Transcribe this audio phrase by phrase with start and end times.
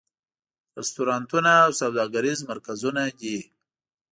[0.77, 3.37] رستورانتونه او سوداګریز مرکزونه دي.